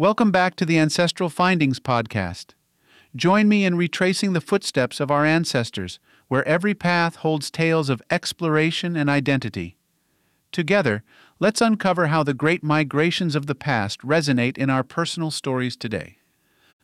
[0.00, 2.54] Welcome back to the Ancestral Findings podcast.
[3.16, 8.00] Join me in retracing the footsteps of our ancestors, where every path holds tales of
[8.08, 9.76] exploration and identity.
[10.52, 11.02] Together,
[11.40, 16.18] let's uncover how the great migrations of the past resonate in our personal stories today.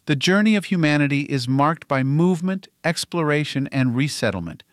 [0.07, 4.65] The journey of humanity is marked by movement, exploration, and resettlement.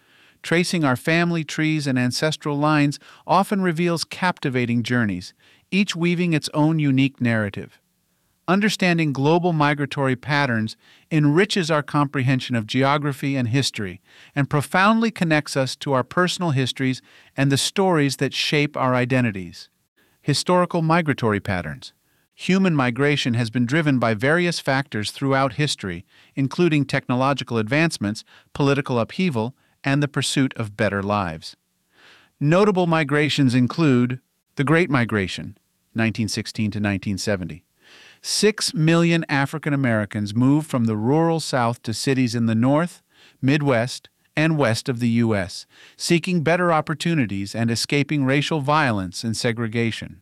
[0.42, 2.98] Tracing our family trees and ancestral lines
[3.28, 5.36] often reveals captivating journeys,
[5.70, 7.80] each weaving its own unique narrative.
[8.48, 10.76] Understanding global migratory patterns
[11.12, 14.02] enriches our comprehension of geography and history
[14.36, 17.02] and profoundly connects us to our personal histories
[17.38, 19.70] and the stories that shape our identities.
[20.22, 21.94] Historical migratory patterns.
[22.34, 26.04] Human migration has been driven by various factors throughout history,
[26.35, 28.23] including technological advancements,
[28.54, 31.55] political upheaval, and the pursuit of better lives.
[32.40, 34.20] Notable migrations include
[34.55, 35.58] the Great Migration,
[35.94, 37.63] 1916 to 1970
[38.23, 43.01] Six million African Americans moved from the rural South to cities in the North,
[43.41, 45.65] Midwest, and West of the U.S.,
[45.98, 50.21] seeking better opportunities and escaping racial violence and segregation.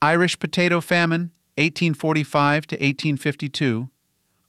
[0.00, 3.90] Irish Potato Famine, 1845 to 1852.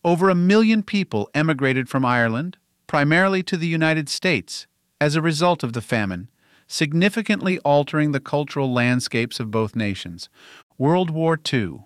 [0.03, 4.66] Over a million people emigrated from Ireland, primarily to the United States,
[5.02, 6.30] as a result of the famine,
[6.68, 10.30] significantly altering the cultural landscapes of both nations.
[10.78, 11.81] World War II.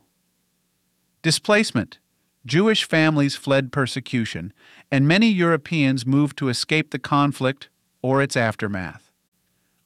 [1.25, 1.97] Displacement.
[2.45, 4.53] Jewish families fled persecution,
[4.91, 7.67] and many Europeans moved to escape the conflict
[8.03, 9.09] or its aftermath.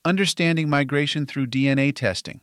[0.04, 2.42] Understanding migration through DNA testing.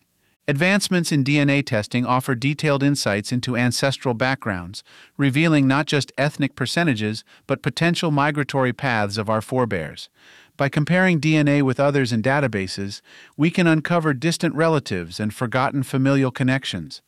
[0.49, 4.83] Advancements in DNA testing offer detailed insights into ancestral backgrounds,
[5.19, 10.09] revealing not just ethnic percentages, but potential migratory paths of our forebears.
[10.57, 13.03] By comparing DNA with others in databases,
[13.37, 17.03] we can uncover distant relatives and forgotten familial connections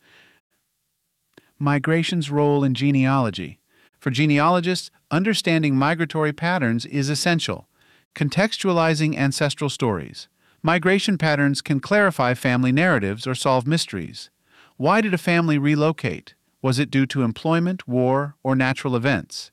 [1.59, 3.59] migration's role in genealogy.
[3.99, 7.69] For genealogists, understanding migratory patterns is essential.
[8.15, 10.29] Contextualizing ancestral stories.
[10.63, 14.31] Migration patterns can clarify family narratives or solve mysteries.
[14.77, 16.35] Why did a family relocate?
[16.63, 19.51] Was it due to employment, war, or natural events?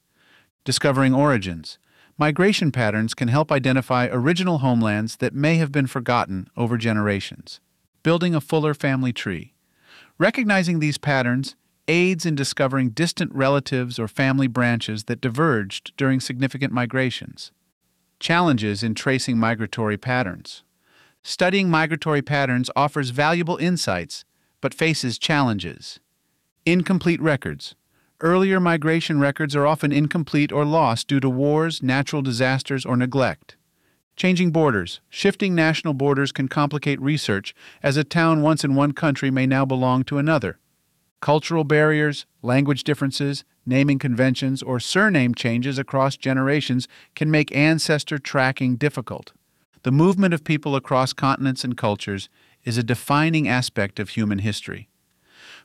[0.64, 1.78] Discovering origins.
[2.18, 7.60] Migration patterns can help identify original homelands that may have been forgotten over generations.
[8.04, 9.54] Building a fuller family tree.
[10.18, 11.56] Recognizing these patterns
[11.88, 17.52] aids in discovering distant relatives or family branches that diverged during significant migrations.
[18.20, 20.64] Challenges in tracing migratory patterns.
[21.22, 24.26] Studying migratory patterns offers valuable insights,
[24.62, 26.00] but faces challenges.
[26.66, 27.76] Incomplete records.
[28.22, 33.58] Earlier migration records are often incomplete or lost due to wars, natural disasters, or neglect.
[34.16, 35.02] Changing borders.
[35.10, 37.54] Shifting national borders can complicate research,
[37.84, 40.58] as a town once in one country may now belong to another.
[41.22, 48.76] Cultural barriers, language differences, naming conventions, or surname changes across generations can make ancestor tracking
[48.76, 49.34] difficult.
[49.84, 52.30] The movement of people across continents and cultures
[52.64, 54.90] is a defining aspect of human history.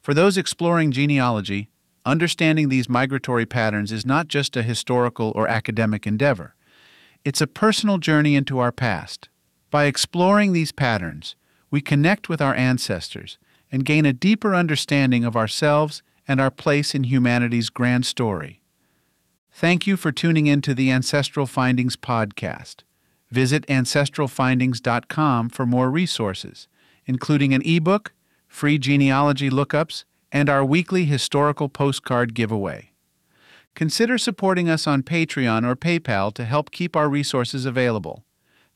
[0.03, 1.69] For those exploring genealogy,
[2.05, 6.55] understanding these migratory patterns is not just a historical or academic endeavor.
[7.25, 9.29] It's a personal journey into our past.
[9.71, 11.37] By exploring these patterns,
[11.71, 13.39] we connect with our ancestors
[13.71, 18.61] and gain a deeper understanding of ourselves and our place in humanity's grand story.
[19.53, 22.77] Thank you for tuning in to the Ancestral Findings podcast.
[23.31, 26.69] Visit ancestralfindings.com for more resources,
[27.07, 28.13] including an ebook,
[28.49, 32.91] free genealogy lookups, and our weekly historical postcard giveaway.
[33.75, 38.25] Consider supporting us on Patreon or PayPal to help keep our resources available.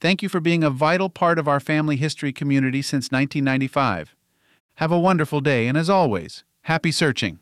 [0.01, 4.15] Thank you for being a vital part of our family history community since 1995.
[4.79, 7.39] Have a wonderful day, and as always, happy searching.